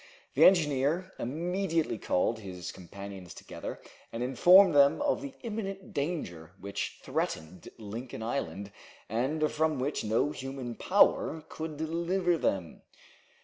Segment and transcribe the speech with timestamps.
[0.33, 3.79] The engineer immediately called his companions together,
[4.11, 8.71] and informed them of the imminent danger which threatened Lincoln Island,
[9.07, 12.81] and from which no human power could deliver them.